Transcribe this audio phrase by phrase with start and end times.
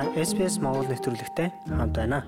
[0.00, 2.24] Та SPS Монгол нэвтрүүлэгтэй хамт байна.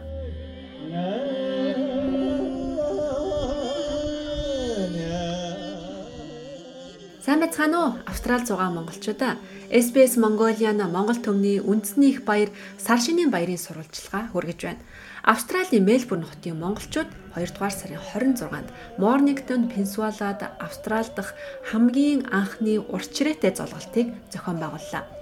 [7.24, 7.90] Сайн байцгаана уу?
[8.04, 9.40] Австрал зугаа монголчуудаа.
[9.72, 14.84] SBS Mongolian Монгол төмний үндэсний их баяр Сар шинийн баярын сурвалжлага хүргэж байна.
[15.24, 18.68] Австралийн Мельбурн хотын монголчууд 2 дугаар сарын 26-нд
[19.00, 21.32] Mornington, Peninsula-д Австрал дахь
[21.72, 25.21] хамгийн анхны урт чирээтэй золголтыг зохион байгууллаа.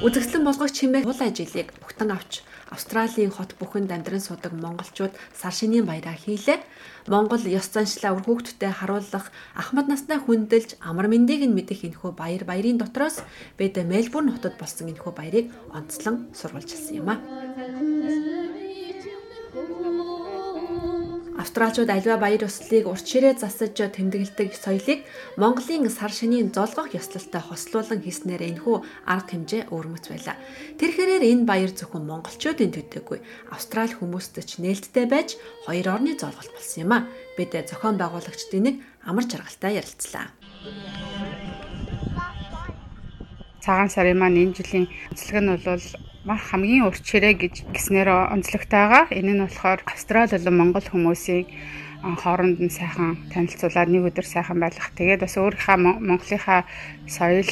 [0.00, 2.40] Үзэгслэн болгогч хэмээх уул ажлыг бүгтэн авч
[2.72, 6.56] Австралийн хот бүхэнд амьдран суудаг монголчууд сар шинийн баяраа хийлээ.
[7.04, 12.48] Монгол ёс заншлаа үр хүүхдүүдэд харуулах ахмад наснаа хүндэлж амар мэндийг нь мэдэх энэхүү баяр
[12.48, 13.20] баярын дотроос
[13.60, 17.20] бид Мельбурн хотод болсон энэхүү баярыг онцлон сурвалжилсан юм а.
[21.40, 25.00] Австралчууд альва баяр ёслолыг урт ширээ засаж тэмдэглэдэг соёлыг
[25.40, 28.76] Монголын сар шинийн золгох ёслолтой хослуулан хийснээр энэхүү
[29.08, 30.36] арга хэмжээ өөрмөц байлаа.
[30.76, 36.84] Тэрхээрээр энэ баяр зөвхөн монголчуудын төдийгүй Австрали хүмүүстэй ч нээлттэй байж хоёр орны золголт болсон
[36.84, 37.08] юм а.
[37.40, 38.76] Бид зохион байгуулагчдын нэг
[39.08, 40.28] амар жаргалтай ярилцлаа.
[43.64, 45.84] Цагаан сарын маань энэ жилийн онцлог нь бол
[46.24, 51.48] мах хамгийн урт ширээ гэж гиснээр онцлогтойгоо энэ нь болохоор Австрали болон Монгол хүмүүсийн
[52.00, 54.92] хооронд нь сайхан танилцуулаад нэг өдөр сайхан байлгах.
[55.00, 56.68] Тэгээд бас өөрийнхөө Монголынхаа
[57.08, 57.48] соёл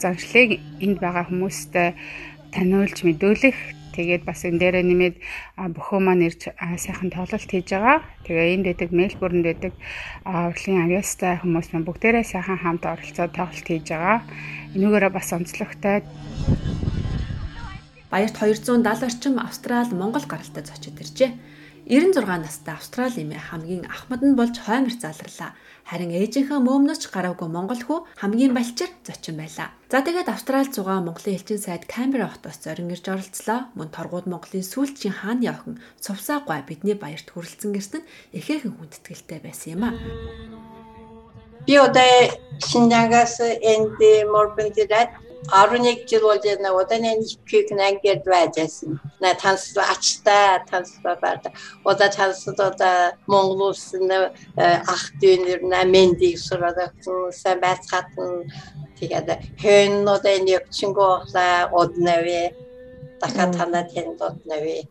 [0.00, 1.88] заншлыг энд байгаа хүмүүстэй
[2.52, 3.76] таниулж мэдүүлэх.
[3.92, 5.16] Тэгээд бас энэ дээрээ нэмээд
[5.76, 8.00] бөхөө маань ирж сайхан тоглолт хийж байгаа.
[8.24, 9.72] Тэгээ энд дэдэг Мельбурнд дэдэг
[10.24, 14.24] урлагийн авьяастай хүмүүс маань бүгдээрээ сайхан хамт оролцоод тоглолт хийж байгаа.
[14.76, 16.04] Энүүгээрээ бас онцлогтой
[18.10, 21.36] Баярт 270 орчим Австрал Монгол гаралтай зочид иржээ.
[21.84, 25.52] 96 настай Австрали эмээ хамгийн ахмад нь болж хоймор залрлаа.
[25.84, 29.72] Харин ээжийнхээ мөөмнөч гараагүй монгол хүү хамгийн балчир зочин байлаа.
[29.92, 33.68] За тэгээд Австрали зугаа Монголын элчин сайд Камбера хотоос зорин ирж оролцлоо.
[33.76, 39.40] Мөн торгууд Монголын сүүлчийн хааны охин Цувсаа гой бидний баярт хүрэлцэн гэрсэн нь ихээхэн хүндэтгэлтэй
[39.44, 39.92] байсан юм а.
[41.68, 42.32] Би одоо
[42.68, 44.00] Шинжангаас энд
[44.32, 46.74] Морбонд ирээд 11 жил болж байна.
[46.74, 49.00] Одоо нэг их нэгэд байжсэн.
[49.20, 51.22] На танс ачтай танслаад
[51.84, 54.10] одоо танслаад одоо Монгол улсын
[54.56, 56.78] ах дүүнэр намэндийг сураад
[57.32, 58.50] сайн байцгаатан
[58.98, 59.28] тэгээд
[60.14, 61.12] одоо энэ өвчнгөө
[61.72, 62.42] однавэ
[63.20, 64.86] дахиад танаа тэнд однавэ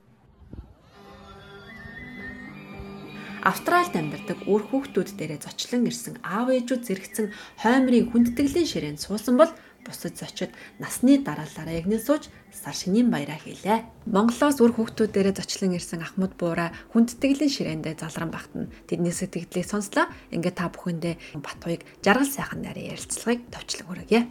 [3.48, 7.28] Австральд амьдардаг үр хүүхдүүд дээрээ зочлон ирсэн аав ээжүүд зэрэгцэн
[7.64, 9.52] хоймрын хүндэтгэлийн ширээнд суусан бол
[9.88, 10.52] бусад зочид
[10.84, 14.12] насны дараалалаа ягнэн сууж сар шинийн баяраа хийлээ.
[14.12, 18.68] Монголоос үр хүүхдүүдээрээ зочлон ирсэн Ахмад буура хүндтгэлийн ширээндээ залран багтана.
[18.92, 20.12] Тэдний сэтгэлдлийг сонслоо.
[20.36, 24.28] Ингээд та бүхэндээ Батуйг жаргал сайхан нарийн ярилцлагыг товчлог хүргье.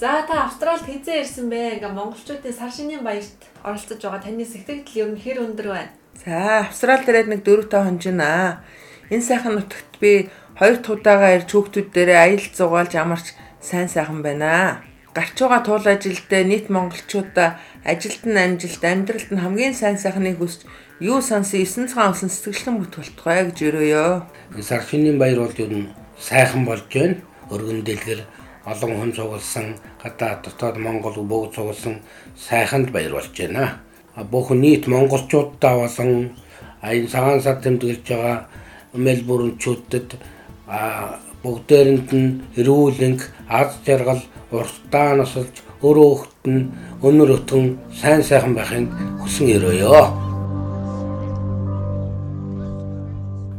[0.00, 1.76] За та Австралид хизээ ирсэн бэ?
[1.76, 5.92] Ингээ монголчуудын сар шинийн баярт оролцож байгаа таны сэтгэл ер нь хэр өндөр байна?
[6.24, 8.64] За Австралид ирээд нэг 4 тоо хонжина.
[9.12, 13.26] Энэ сайхан нутагт би хоёр тудаага ирж хүүхдүүд дээрээ аялал зугаалж амарч
[13.60, 14.82] сайн сайхан байна.
[15.14, 20.64] Гарч байгаа туул ажилдаа нийт монголчуудаа ажилд нь амжилт, амьдралд нь хамгийн сайн сайхныг хүсч
[21.00, 24.06] юу сансан 9 цагаан усан сэтгэлэн бүт болтугай гэж өрөөё.
[24.62, 25.90] Сар шинийн баяр бол юу н
[26.20, 27.18] сайхан болж байна.
[27.50, 28.20] Өргөн дэлгэр
[28.64, 29.66] олон хүн цугласан
[30.02, 32.04] гадаа дотоод Монгол бүгд цугласан
[32.36, 33.80] сайханд баяр болж байна.
[34.30, 36.38] Бүх нийт монголчуудаа болон
[36.82, 38.46] аян цагаан сар тэмдэглэж байгаа
[38.94, 40.08] Мельбурнчүүдэд
[41.42, 42.28] бүгдээрэнд нь
[42.60, 46.68] эрүүлэнг аз жаргал уртаа насалж өөрөө хөхт нь
[47.06, 47.66] өнөр өтгөн
[48.00, 50.04] сайн сайхан байхыг хүсэн өрөөё.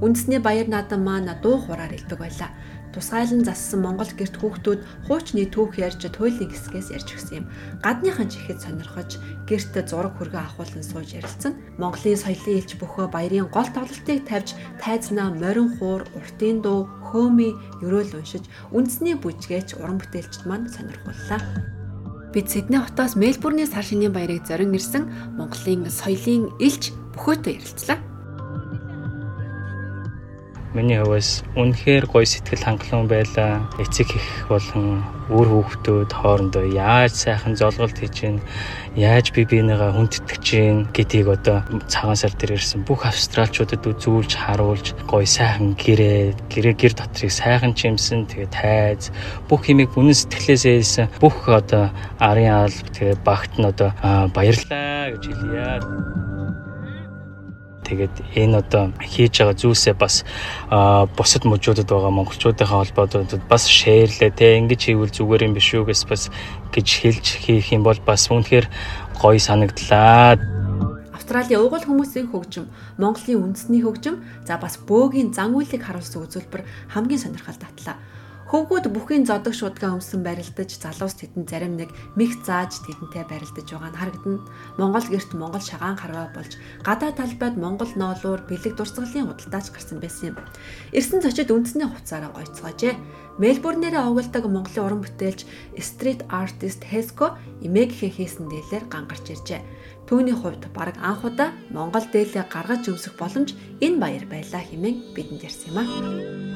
[0.06, 2.50] Үндэсний баяр наадам маань дуу хураар илбэг байлаа
[2.94, 7.46] тусгайлан зассан Монгол герт хүүхдүүд хуучны түүх ярьж туйлын хэсгээс ярьж өгсөн юм.
[7.80, 9.16] Гадныхан ч ихэд сонирхож
[9.48, 11.56] герт зураг хөргөө авахулан сууж ярилцсан.
[11.80, 17.52] Монголын соёлын илч бөхөө баярын гол тоглолтыг тавьж тайзнаа морин хуур, уртын дуу, хөөми
[17.84, 21.40] ерөөл уншиж үндэсний бүжгээч уран бүтээлчд маань сонирхоллоо.
[22.32, 28.11] Бид Сидней хотоос Мельбурний сар шинийн баярыг зорин ирсэн Монголын соёлын илч бөхөөтэй ярилцлаа.
[30.72, 33.68] Миний хувьас үнэхээр гоё сэтгэл хангалуун байлаа.
[33.76, 38.40] Эцэг их болон үр хүүхдүүд хоорондоо яаж сайхан золголт хийж
[38.96, 40.48] яаж би бинийгаа хүндэтгэж
[40.96, 46.94] гэдгийг одоо цагаан сар дээр ирсэн бүх австралчуудад үзүүлж харуулж гоё сайхан гэрээ, гэрээ гэр
[46.96, 49.12] дотрыг сайхан чимсэн, тэгээ тайз
[49.52, 51.08] бүх юмыг үнэн сэтгэлээсээ хэлсэн.
[51.20, 53.92] Бүх одоо арын алба тэгээ багт нь одоо
[54.32, 56.31] баярлаа гэж хэлье.
[57.92, 60.24] Тэгээд энэ одоо хийж байгаа зүйлсээ бас
[61.20, 66.08] бусад мужуудад байгаа монголчуудынхаа холбоодод бас шеэрлээ те ингэж хийвэл зүгээр юм биш үү гэс
[66.08, 66.32] бас
[66.72, 68.72] гэж хэлж хийх юм бол бас үнэхээр
[69.20, 70.40] гоё санагдлаа.
[71.12, 76.64] Австралийн угуул хүмүүсийн хөгжим, Монголын үндэсний хөгжим, за бас бөөгийн зан үйлийг харуулсан үзүүлбэр
[76.96, 78.00] хамгийн сонирхол татлаа.
[78.52, 83.92] Хөвгүүд бүхийн зодог шуудгаа өмсөн барилдаж залуус тэдэнд зарим нэг мих зааж тэдэнтэй барилдаж байгаа
[83.96, 84.44] нь харагдана.
[84.76, 90.36] Монгол герт Монгол шагаан харваа болж гадаа талбайд Монгол ноолуур бэлэг дурсгалын худалдаач гарсан байсан
[90.36, 90.38] юм.
[90.92, 93.00] Ирсэн зочид үндэсний хувцаараа гойцгоожээ.
[93.40, 95.48] Мельбурнээрээ овголдог Монголын уран бүтээлч
[95.80, 99.64] стрит артист Хеско эмээгийн хийсэн дээлээр гангарч иржээ.
[100.12, 105.48] Түүний хувьд баг анх удаа Монгол дээлээ гаргаж өмсөх боломж энэ баяр байлаа хэмээн бидэнд
[105.48, 106.51] ярьсан юм а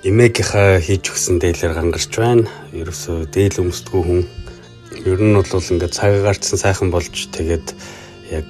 [0.00, 2.48] эмээгийнхаа хийж өгсөн дээлээр гангарч байна.
[2.72, 4.22] Ерөөсөө дээл өмсдгүү хүн.
[5.04, 7.76] Ер нь бол ингээд цагаагаарчсан сайхан болж тэгээд
[8.32, 8.48] яг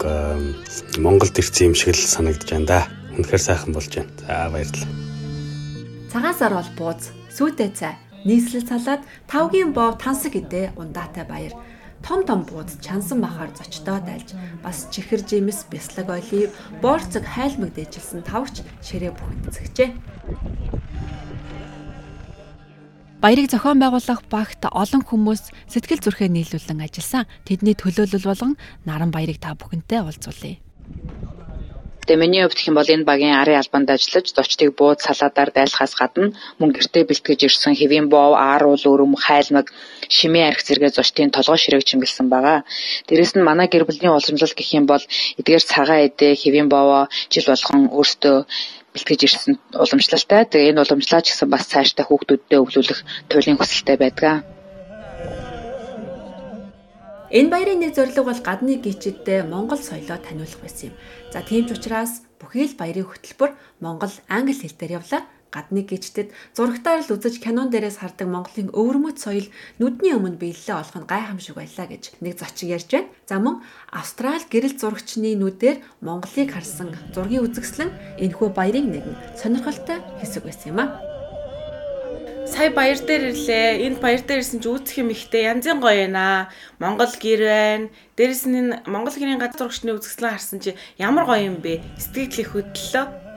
[1.03, 2.81] Монголд ирсэн юм шиг л санагдаж байна да.
[3.19, 4.15] Үнэхээр сайхан болж байна.
[4.23, 4.95] За баярлалаа.
[6.15, 11.55] Цагаан сар бол бууз, сүйтэй цай, нийслэл салаад тавгийн бов тансаг гэдээ ундаатай баяр
[12.07, 18.23] том том бууз чансан махаар зочдоод альж бас чихэр жимс бяслаг олив борцог хайлмаг дээжилсэн
[18.23, 19.91] тавч ширээ бүхэнцэгчээ.
[23.21, 27.29] Баярыг зохион байгуулах багт олон хүмүүс сэтгэл зүрхээ нийлүүлэн ажилласан.
[27.45, 28.57] Тэдний төлөөлөл болгон
[28.89, 30.57] наран баярыг та бүхэнтэй уулзуулъя.
[32.09, 36.33] Тэгээ миний хувьд юм бол энэ багийн арын албанд ажиллаж зочдыг бууд салаадаар дайлахаас гадна
[36.57, 39.69] мөн гэртээ бэлтгэж ирсэн хэвийн бов, аар уул өрөм, хайлмаг,
[40.09, 42.65] шимээ арх зэрэг зочдын толгой ширээг чимгэлсэн байгаа.
[43.07, 45.05] Дээрэс нь манай гэр бүлийн уламжлал гэх юм бол
[45.39, 48.37] эдгээр цагаан эдээ, хэвийн бовоо жил болгон өөртөө
[48.95, 50.43] бэлтгэж ирсэн уламжлалтай.
[50.51, 53.01] Тэгээ энэ уламжлаа ч гэсэн бас цаашдаа хүүхдүүдтэй өвлүүлэх
[53.31, 54.43] туйлын хүсэлтэй байдаг.
[57.31, 60.95] Энэ баярын нэг зорилго бол гадны гişидтэй Монгол соёлоо таниулах байсан юм.
[61.31, 66.31] За тийм ч учраас бүхий л баярын хөтөлбөр Монгол англи хэл дээр явлаа гадны гिचтэд
[66.57, 69.47] зурагтаар л үзэж кинон дээрээс хардаг Монголын өвөрмөц соёл
[69.83, 73.11] нүдний өмнө биелэлээ олох нь гайхамшиг байлаа гэж нэг зочин ярьж байна.
[73.27, 77.91] За мөн Австрали гэрэл зурагчны нүдээр Монголыг харсан зургийн үзэсгэлэн
[78.23, 81.11] энэхүү баярын нэгэн сонирхолтой хэсэг байсан юм а
[82.51, 83.87] сая баяр дээр ирлээ.
[83.87, 86.51] Энд баяр дээр ирсэн чи үүсэх юм ихтэй янзын гоё байна.
[86.83, 87.89] Монгол гэр байна.
[88.19, 91.81] Дээрэс нь Монгол гэрийн газар урагшны үзэсгэлэн харсан чи ямар гоё юм бэ?
[91.97, 93.30] Сэтгэл их хөдлөлөө.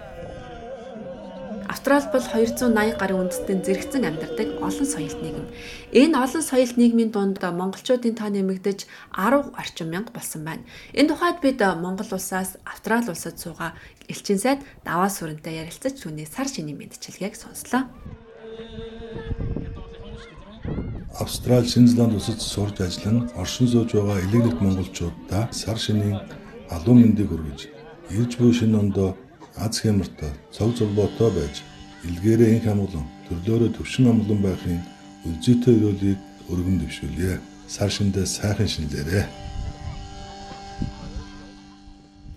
[1.84, 5.52] Австрали бол 280 гаруй үндэстэн зэрэгцэн амьдардаг олон соёлт нийгэм.
[5.92, 10.64] Энэ олон соёлт нийгмийн дунд монголчуудын тоо нэмэгдэж 10 орчим мянга болсон байна.
[10.96, 13.76] Энэ тухайд бид Монгол улсаас Австрали улсад суугаа
[14.08, 17.92] элчин сайд даваа сүрэнтэй ярилцаж түүний сар шинийн мэдчилгээг сонслоо.
[21.20, 26.16] Австрали, Шинзланд улсад сурж ажиллан оршин сууж байгаа элегнэт монголчуудаа сар шинийн
[26.72, 27.68] алуу мэндийг хүргэж
[28.16, 29.20] ирж буй шинэ ондоо
[29.60, 31.60] аз хямртай цог зурбоотой байж
[32.08, 34.80] илгээрээ инх амглан төрлөөрөө төвшин амглан байхын
[35.24, 36.20] үлзийтэй өрөөлийг
[36.52, 37.40] өргөн дэвшүүлье.
[37.68, 39.26] Сар шиндээ сайхан шинлээрээ.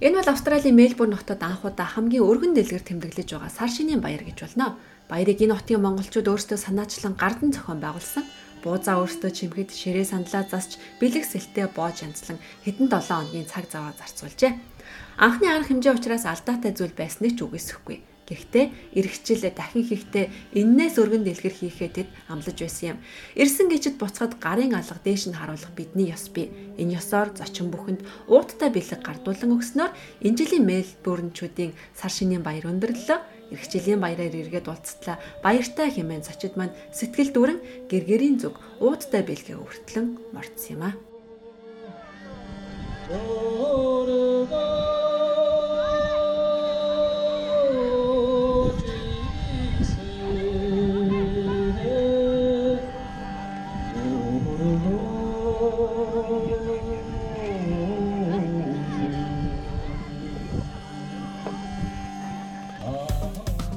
[0.07, 4.23] Энэ бол Австралийн Мельбурн хотод анх удаа хамгийн өргөн дэлгэр тэмдэглэж байгаа сар шинийн баяр
[4.23, 4.79] гэж болно.
[5.11, 8.25] Баярыг энэ хотын монголчууд өөрсдөө санаачлан гардан зохион байгуулсан.
[8.63, 13.95] Буузаа өөртөө чимхэд ширээ сандлаа засч бэлэг сэлтээ боож янзлан хэдэн 7 хоногийн цаг заваа
[13.99, 14.53] зарцуулжээ.
[15.17, 18.16] Анхны арга хэмжээ учраас алдаатай зүйл байсныг ч үгүйсэхгүй.
[18.27, 18.67] Гэхдээ
[18.99, 20.27] эргэжлээ дахин хийхдээ
[20.59, 22.99] эннээс өргөн дэлгэр хийхээ тэд амлаж байсан юм.
[23.39, 26.51] Ирсэн гिचэд буцахад гарын алга дээш нь харуулах бидний ёс бий.
[26.75, 29.93] Энэ ёсоор зочин бүхэнд ууттай бэлэг гардуулан өгснөөр
[30.27, 33.21] энэ жилийн Мельбурнчүүдийн сар шинийн баяр өндөрлөлөө
[33.55, 35.23] эрхчлэлийн баяраар эргээд уулзтлаа.
[35.47, 41.16] Баяртай хэмээн зочид маань сэтгэл дүрэн гэргэрийн зүг ууттай бэлгээ өртлөн мордсон юм а.